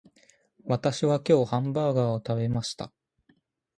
[0.65, 2.91] 私は今日ハンバーガーを食べました